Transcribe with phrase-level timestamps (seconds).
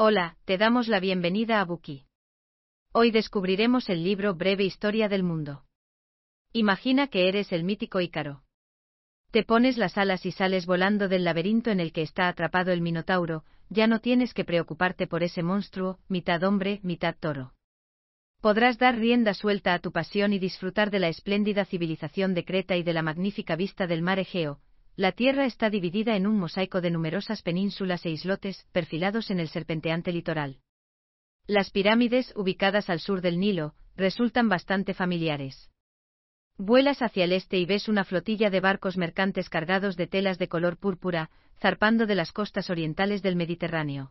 [0.00, 2.04] Hola, te damos la bienvenida a Buki.
[2.92, 5.64] Hoy descubriremos el libro Breve Historia del Mundo.
[6.52, 8.44] Imagina que eres el mítico Ícaro.
[9.32, 12.80] Te pones las alas y sales volando del laberinto en el que está atrapado el
[12.80, 17.54] Minotauro, ya no tienes que preocuparte por ese monstruo, mitad hombre, mitad toro.
[18.40, 22.76] Podrás dar rienda suelta a tu pasión y disfrutar de la espléndida civilización de Creta
[22.76, 24.60] y de la magnífica vista del mar Egeo,
[24.98, 29.48] la Tierra está dividida en un mosaico de numerosas penínsulas e islotes, perfilados en el
[29.48, 30.58] serpenteante litoral.
[31.46, 35.70] Las pirámides, ubicadas al sur del Nilo, resultan bastante familiares.
[36.56, 40.48] Vuelas hacia el este y ves una flotilla de barcos mercantes cargados de telas de
[40.48, 41.30] color púrpura,
[41.60, 44.10] zarpando de las costas orientales del Mediterráneo.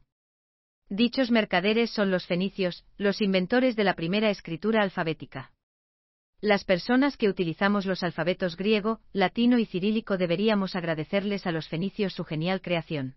[0.87, 5.51] Dichos mercaderes son los fenicios, los inventores de la primera escritura alfabética.
[6.41, 12.13] Las personas que utilizamos los alfabetos griego, latino y cirílico deberíamos agradecerles a los fenicios
[12.13, 13.15] su genial creación.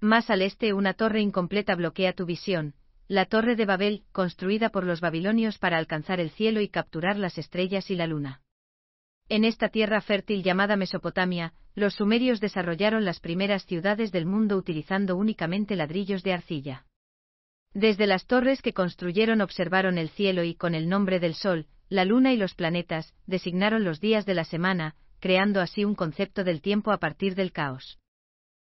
[0.00, 2.74] Más al este una torre incompleta bloquea tu visión,
[3.06, 7.38] la torre de Babel, construida por los babilonios para alcanzar el cielo y capturar las
[7.38, 8.42] estrellas y la luna.
[9.28, 15.16] En esta tierra fértil llamada Mesopotamia, los sumerios desarrollaron las primeras ciudades del mundo utilizando
[15.16, 16.84] únicamente ladrillos de arcilla.
[17.74, 22.04] Desde las torres que construyeron observaron el cielo y con el nombre del sol, la
[22.04, 26.62] luna y los planetas, designaron los días de la semana, creando así un concepto del
[26.62, 27.98] tiempo a partir del caos.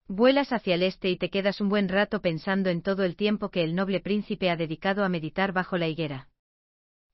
[0.07, 3.49] Vuelas hacia el este y te quedas un buen rato pensando en todo el tiempo
[3.49, 6.29] que el noble príncipe ha dedicado a meditar bajo la higuera.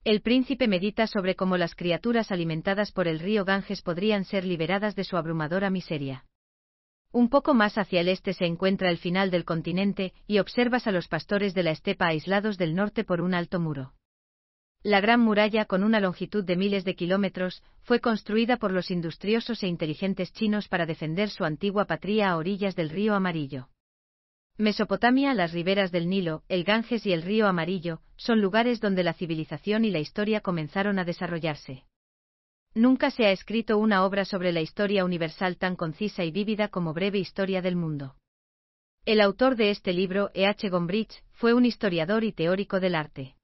[0.04, 4.96] El príncipe medita sobre cómo las criaturas alimentadas por el río Ganges podrían ser liberadas
[4.96, 6.24] de su abrumadora miseria.
[7.14, 10.90] Un poco más hacia el este se encuentra el final del continente, y observas a
[10.90, 13.92] los pastores de la estepa aislados del norte por un alto muro.
[14.82, 19.62] La Gran Muralla, con una longitud de miles de kilómetros, fue construida por los industriosos
[19.62, 23.68] e inteligentes chinos para defender su antigua patria a orillas del río Amarillo.
[24.58, 29.12] Mesopotamia, las riberas del Nilo, el Ganges y el río Amarillo, son lugares donde la
[29.12, 31.84] civilización y la historia comenzaron a desarrollarse.
[32.74, 36.92] Nunca se ha escrito una obra sobre la historia universal tan concisa y vívida como
[36.92, 38.16] Breve Historia del Mundo.
[39.04, 40.46] El autor de este libro, E.
[40.46, 40.68] H.
[40.70, 43.36] Gombrich, fue un historiador y teórico del arte.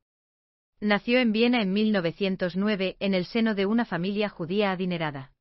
[0.80, 5.32] Nació en Viena en 1909 en el seno de una familia judía adinerada.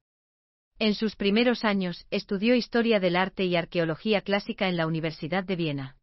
[0.77, 5.55] En sus primeros años, estudió historia del arte y arqueología clásica en la Universidad de
[5.55, 5.97] Viena.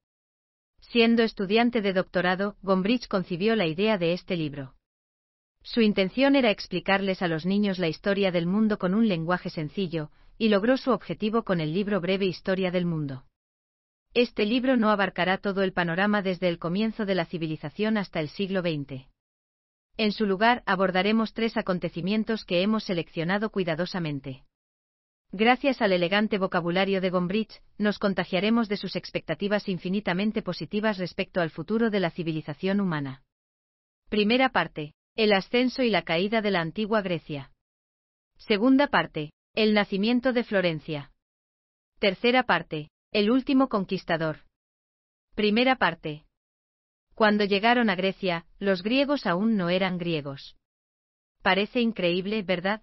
[0.81, 4.76] Siendo estudiante de doctorado, Gombrich concibió la idea de este libro.
[5.67, 10.13] Su intención era explicarles a los niños la historia del mundo con un lenguaje sencillo,
[10.39, 13.25] y logró su objetivo con el libro Breve Historia del Mundo.
[14.15, 18.29] Este libro no abarcará todo el panorama desde el comienzo de la civilización hasta el
[18.29, 19.09] siglo XX.
[19.97, 24.45] En su lugar abordaremos tres acontecimientos que hemos seleccionado cuidadosamente.
[25.33, 31.51] Gracias al elegante vocabulario de Gombrich, nos contagiaremos de sus expectativas infinitamente positivas respecto al
[31.51, 33.25] futuro de la civilización humana.
[34.09, 34.95] Primera parte.
[35.17, 37.51] El ascenso y la caída de la antigua Grecia.
[38.37, 39.33] Segunda parte.
[39.55, 41.11] El nacimiento de Florencia.
[41.99, 42.91] Tercera parte.
[43.13, 44.41] El último conquistador.
[45.35, 46.27] Primera parte.
[47.15, 50.55] Cuando llegaron a Grecia, los griegos aún no eran griegos.
[51.41, 52.83] Parece increíble, ¿verdad?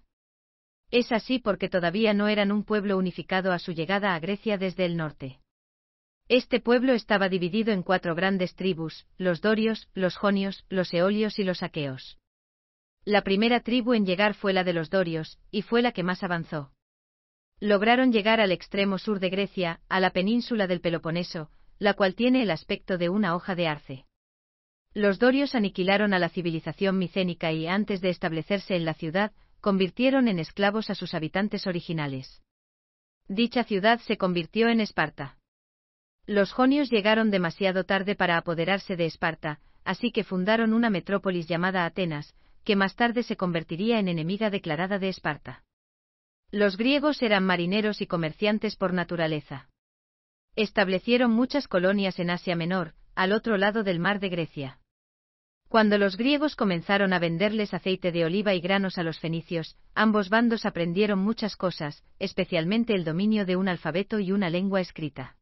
[0.90, 4.86] Es así porque todavía no eran un pueblo unificado a su llegada a Grecia desde
[4.86, 5.38] el norte.
[6.28, 11.44] Este pueblo estaba dividido en cuatro grandes tribus, los dorios, los jonios, los eolios y
[11.44, 12.18] los aqueos.
[13.04, 16.22] La primera tribu en llegar fue la de los dorios, y fue la que más
[16.22, 16.72] avanzó.
[17.60, 22.42] Lograron llegar al extremo sur de Grecia, a la península del Peloponeso, la cual tiene
[22.42, 24.06] el aspecto de una hoja de arce.
[24.94, 30.28] Los dorios aniquilaron a la civilización micénica y, antes de establecerse en la ciudad, convirtieron
[30.28, 32.42] en esclavos a sus habitantes originales.
[33.28, 35.36] Dicha ciudad se convirtió en Esparta.
[36.26, 41.84] Los jonios llegaron demasiado tarde para apoderarse de Esparta, así que fundaron una metrópolis llamada
[41.84, 45.62] Atenas, que más tarde se convertiría en enemiga declarada de Esparta.
[46.50, 49.68] Los griegos eran marineros y comerciantes por naturaleza.
[50.56, 54.78] Establecieron muchas colonias en Asia Menor, al otro lado del mar de Grecia.
[55.68, 60.28] Cuando los griegos comenzaron a venderles aceite de oliva y granos a los fenicios, ambos
[60.28, 65.36] bandos aprendieron muchas cosas, especialmente el dominio de un alfabeto y una lengua escrita.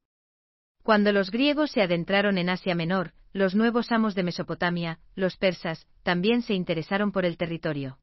[0.83, 5.87] Cuando los griegos se adentraron en Asia Menor, los nuevos amos de Mesopotamia, los persas,
[6.03, 7.99] también se interesaron por el territorio.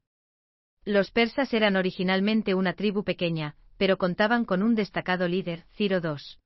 [0.84, 6.38] Los persas eran originalmente una tribu pequeña, pero contaban con un destacado líder, Ciro II.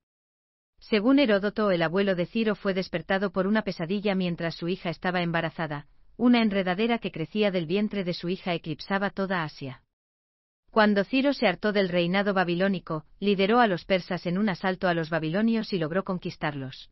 [0.79, 5.21] Según Heródoto, el abuelo de Ciro fue despertado por una pesadilla mientras su hija estaba
[5.21, 5.87] embarazada,
[6.17, 9.84] una enredadera que crecía del vientre de su hija eclipsaba toda Asia.
[10.75, 14.93] Cuando Ciro se hartó del reinado babilónico, lideró a los persas en un asalto a
[14.93, 16.91] los babilonios y logró conquistarlos.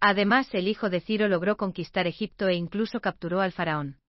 [0.00, 4.00] Además, el hijo de Ciro logró conquistar Egipto e incluso capturó al faraón.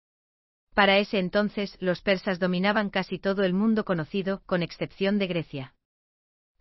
[0.73, 5.75] Para ese entonces, los persas dominaban casi todo el mundo conocido, con excepción de Grecia.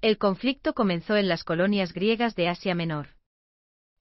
[0.01, 3.15] El conflicto comenzó en las colonias griegas de Asia Menor.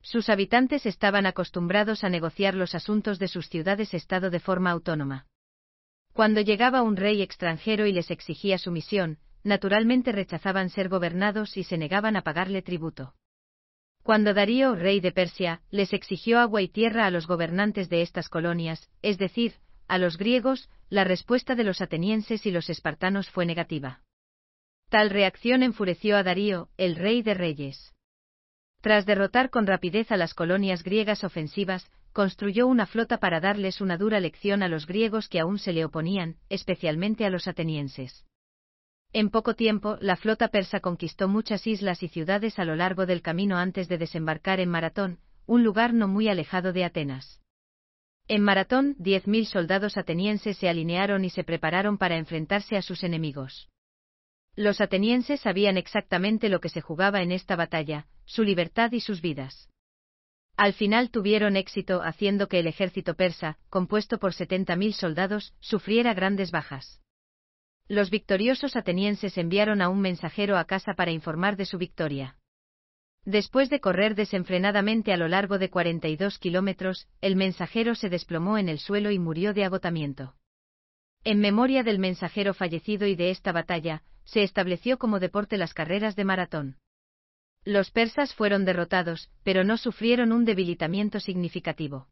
[0.03, 5.29] Sus habitantes estaban acostumbrados a negociar los asuntos de sus ciudades-estado de forma autónoma.
[6.17, 11.77] Cuando llegaba un rey extranjero y les exigía sumisión, naturalmente rechazaban ser gobernados y se
[11.77, 13.13] negaban a pagarle tributo.
[14.03, 18.31] Cuando Darío, rey de Persia, les exigió agua y tierra a los gobernantes de estas
[18.31, 19.57] colonias, es decir,
[19.89, 24.01] a los griegos, la respuesta de los atenienses y los espartanos fue negativa.
[24.89, 27.93] Tal reacción enfureció a Darío, el rey de reyes.
[28.81, 33.99] Tras derrotar con rapidez a las colonias griegas ofensivas, construyó una flota para darles una
[33.99, 38.25] dura lección a los griegos que aún se le oponían, especialmente a los atenienses.
[39.13, 43.21] En poco tiempo, la flota persa conquistó muchas islas y ciudades a lo largo del
[43.21, 47.43] camino antes de desembarcar en Maratón, un lugar no muy alejado de Atenas.
[48.29, 53.69] En Maratón, 10.000 soldados atenienses se alinearon y se prepararon para enfrentarse a sus enemigos.
[54.55, 59.21] Los atenienses sabían exactamente lo que se jugaba en esta batalla, su libertad y sus
[59.21, 59.69] vidas.
[60.57, 66.51] Al final tuvieron éxito haciendo que el ejército persa, compuesto por 70.000 soldados, sufriera grandes
[66.51, 67.03] bajas.
[67.89, 72.37] Los victoriosos atenienses enviaron a un mensajero a casa para informar de su victoria.
[73.25, 78.69] Después de correr desenfrenadamente a lo largo de 42 kilómetros, el mensajero se desplomó en
[78.69, 80.35] el suelo y murió de agotamiento.
[81.23, 86.17] En memoria del mensajero fallecido y de esta batalla, se estableció como deporte las carreras
[86.17, 86.77] de maratón.
[87.67, 92.09] Los persas fueron derrotados, pero no sufrieron un debilitamiento significativo.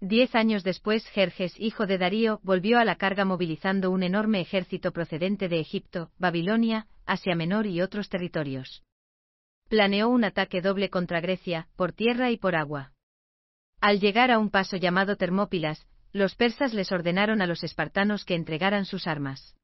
[0.00, 4.92] Diez años después, Jerjes, hijo de Darío, volvió a la carga movilizando un enorme ejército
[4.92, 8.82] procedente de Egipto, Babilonia, Asia Menor y otros territorios
[9.70, 12.92] planeó un ataque doble contra Grecia, por tierra y por agua.
[13.80, 18.34] Al llegar a un paso llamado Termópilas, los persas les ordenaron a los espartanos que
[18.34, 19.54] entregaran sus armas.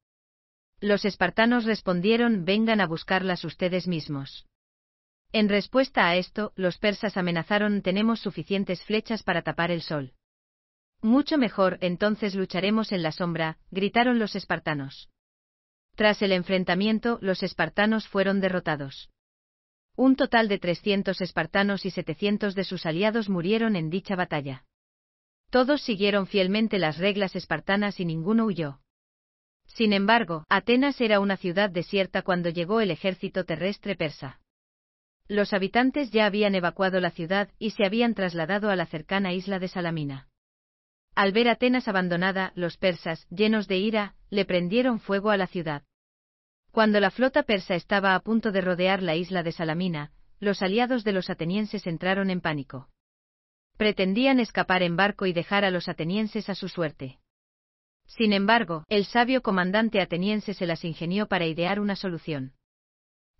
[0.79, 4.47] Los espartanos respondieron vengan a buscarlas ustedes mismos.
[5.33, 10.13] En respuesta a esto, los persas amenazaron tenemos suficientes flechas para tapar el sol.
[11.01, 15.09] Mucho mejor, entonces lucharemos en la sombra, gritaron los espartanos.
[15.95, 19.09] Tras el enfrentamiento, los espartanos fueron derrotados.
[19.95, 24.63] Un total de 300 espartanos y 700 de sus aliados murieron en dicha batalla.
[25.49, 28.79] Todos siguieron fielmente las reglas espartanas y ninguno huyó.
[29.65, 34.39] Sin embargo, Atenas era una ciudad desierta cuando llegó el ejército terrestre persa.
[35.27, 39.59] Los habitantes ya habían evacuado la ciudad y se habían trasladado a la cercana isla
[39.59, 40.29] de Salamina.
[41.15, 45.83] Al ver Atenas abandonada, los persas, llenos de ira, le prendieron fuego a la ciudad.
[46.71, 51.03] Cuando la flota persa estaba a punto de rodear la isla de Salamina, los aliados
[51.03, 52.87] de los atenienses entraron en pánico.
[53.77, 57.19] Pretendían escapar en barco y dejar a los atenienses a su suerte.
[58.05, 62.53] Sin embargo, el sabio comandante ateniense se las ingenió para idear una solución.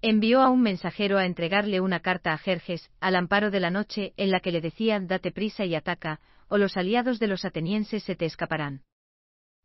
[0.01, 4.13] Envió a un mensajero a entregarle una carta a Jerjes, al amparo de la noche,
[4.15, 8.03] en la que le decía date prisa y ataca, o los aliados de los atenienses
[8.03, 8.83] se te escaparán.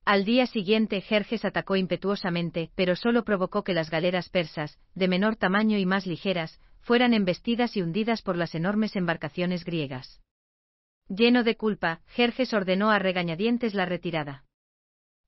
[0.06, 5.36] Al día siguiente Jerjes atacó impetuosamente, pero solo provocó que las galeras persas, de menor
[5.36, 10.22] tamaño y más ligeras, fueran embestidas y hundidas por las enormes embarcaciones griegas.
[11.08, 14.44] Lleno de culpa, Jerjes ordenó a regañadientes la retirada.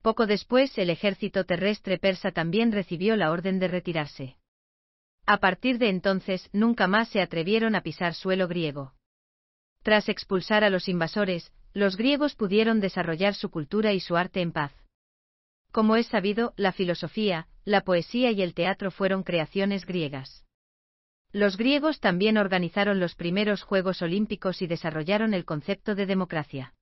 [0.02, 4.36] Poco después el ejército terrestre persa también recibió la orden de retirarse.
[5.26, 8.92] A partir de entonces nunca más se atrevieron a pisar suelo griego.
[9.82, 14.52] Tras expulsar a los invasores, los griegos pudieron desarrollar su cultura y su arte en
[14.52, 14.72] paz.
[15.72, 20.44] Como es sabido, la filosofía, la poesía y el teatro fueron creaciones griegas.
[21.32, 26.74] Los griegos también organizaron los primeros Juegos Olímpicos y desarrollaron el concepto de democracia.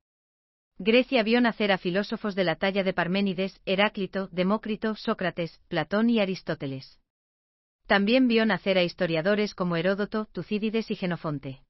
[0.79, 6.21] Grecia vio nacer a filósofos de la talla de Parménides, Heráclito, Demócrito, Sócrates, Platón y
[6.21, 7.02] Aristóteles.
[7.93, 11.61] También vio nacer a historiadores como Heródoto, Tucídides y Genofonte.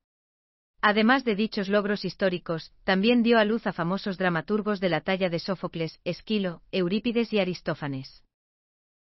[0.80, 5.30] Además de dichos logros históricos, también dio a luz a famosos dramaturgos de la talla
[5.30, 8.22] de Sófocles, Esquilo, Eurípides y Aristófanes.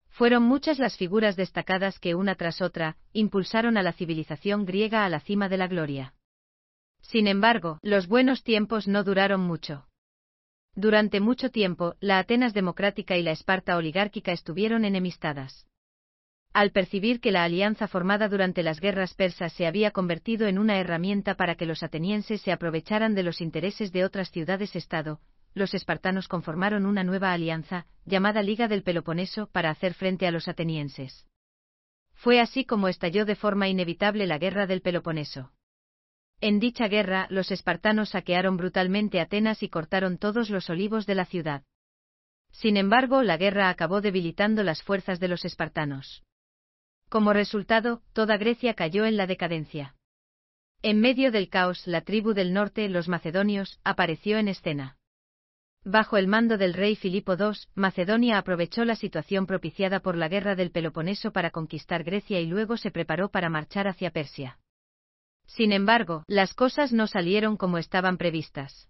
[0.07, 5.09] Fueron muchas las figuras destacadas que una tras otra, impulsaron a la civilización griega a
[5.09, 6.13] la cima de la gloria.
[7.01, 9.89] Sin embargo, los buenos tiempos no duraron mucho.
[10.73, 15.65] Durante mucho tiempo, la Atenas democrática y la Esparta oligárquica estuvieron enemistadas.
[16.53, 20.79] Al percibir que la alianza formada durante las guerras persas se había convertido en una
[20.79, 25.20] herramienta para que los atenienses se aprovecharan de los intereses de otras ciudades-estado,
[25.53, 30.48] los espartanos conformaron una nueva alianza, llamada Liga del Peloponeso, para hacer frente a los
[30.48, 31.27] atenienses.
[32.13, 35.51] Fue así como estalló de forma inevitable la guerra del Peloponeso.
[36.41, 41.25] En dicha guerra, los espartanos saquearon brutalmente Atenas y cortaron todos los olivos de la
[41.25, 41.63] ciudad.
[42.51, 46.24] Sin embargo, la guerra acabó debilitando las fuerzas de los espartanos.
[47.09, 49.95] Como resultado, toda Grecia cayó en la decadencia.
[50.83, 54.97] En medio del caos, la tribu del norte, los macedonios, apareció en escena.
[55.83, 60.55] Bajo el mando del rey Filipo II, Macedonia aprovechó la situación propiciada por la guerra
[60.55, 64.59] del Peloponeso para conquistar Grecia y luego se preparó para marchar hacia Persia.
[65.47, 68.87] Sin embargo, las cosas no salieron como estaban previstas.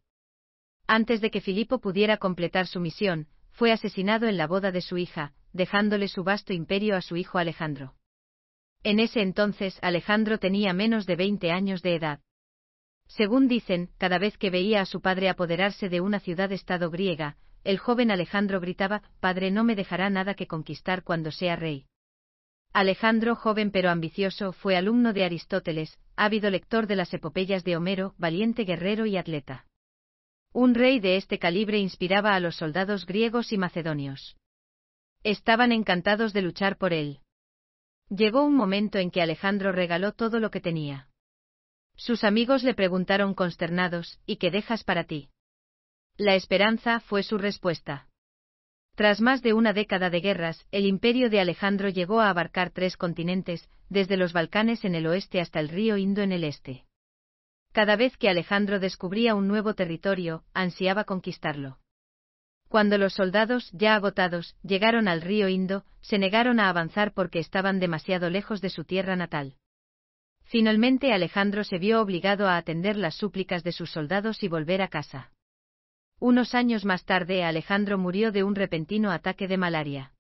[0.88, 4.97] Antes de que Filipo pudiera completar su misión, fue asesinado en la boda de su
[4.97, 7.95] hija, dejándole su vasto imperio a su hijo Alejandro.
[8.83, 12.19] En ese entonces Alejandro tenía menos de 20 años de edad.
[13.07, 17.77] Según dicen, cada vez que veía a su padre apoderarse de una ciudad-estado griega, el
[17.77, 21.88] joven Alejandro gritaba, Padre no me dejará nada que conquistar cuando sea rey.
[22.71, 28.13] Alejandro, joven pero ambicioso, fue alumno de Aristóteles, ávido lector de las epopeyas de Homero,
[28.17, 29.65] valiente guerrero y atleta.
[30.53, 34.38] Un rey de este calibre inspiraba a los soldados griegos y macedonios.
[35.24, 37.19] Estaban encantados de luchar por él.
[38.10, 41.08] Llegó un momento en que Alejandro regaló todo lo que tenía.
[41.96, 45.30] Sus amigos le preguntaron consternados, ¿y qué dejas para ti?
[46.18, 48.08] La esperanza fue su respuesta.
[48.96, 52.98] Tras más de una década de guerras, el imperio de Alejandro llegó a abarcar tres
[52.98, 56.86] continentes, desde los Balcanes en el oeste hasta el río Indo en el este.
[57.72, 61.80] Cada vez que Alejandro descubría un nuevo territorio, ansiaba conquistarlo.
[62.69, 67.79] Cuando los soldados, ya agotados, llegaron al río Indo, se negaron a avanzar porque estaban
[67.79, 69.55] demasiado lejos de su tierra natal.
[70.43, 74.88] Finalmente Alejandro se vio obligado a atender las súplicas de sus soldados y volver a
[74.88, 75.31] casa.
[76.19, 80.13] Unos años más tarde Alejandro murió de un repentino ataque de malaria.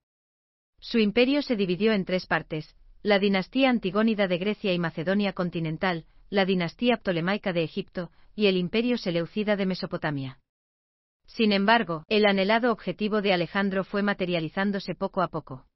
[0.79, 6.05] Su imperio se dividió en tres partes, la dinastía antigónida de Grecia y Macedonia continental,
[6.31, 10.39] la dinastía ptolemaica de Egipto, y el imperio seleucida de Mesopotamia.
[11.29, 15.67] Sin embargo, el anhelado objetivo de Alejandro fue materializándose poco a poco.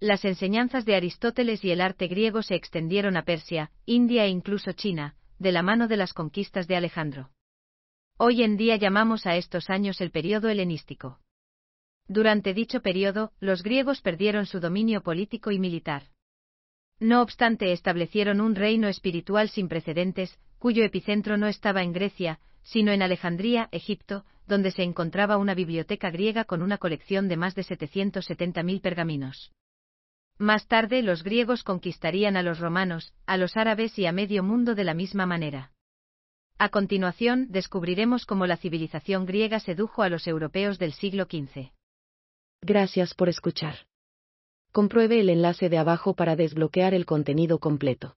[0.00, 4.72] Las enseñanzas de Aristóteles y el arte griego se extendieron a Persia, India e incluso
[4.72, 7.30] China, de la mano de las conquistas de Alejandro.
[8.18, 11.20] Hoy en día llamamos a estos años el periodo helenístico.
[12.08, 16.02] Durante dicho periodo, los griegos perdieron su dominio político y militar.
[16.98, 22.92] No obstante, establecieron un reino espiritual sin precedentes, cuyo epicentro no estaba en Grecia, sino
[22.92, 27.62] en Alejandría, Egipto, donde se encontraba una biblioteca griega con una colección de más de
[27.62, 29.52] 770.000 pergaminos.
[30.38, 34.74] Más tarde los griegos conquistarían a los romanos, a los árabes y a medio mundo
[34.74, 35.70] de la misma manera.
[36.58, 41.70] A continuación, descubriremos cómo la civilización griega sedujo a los europeos del siglo XV.
[42.62, 43.86] Gracias por escuchar.
[44.72, 48.16] Compruebe el enlace de abajo para desbloquear el contenido completo.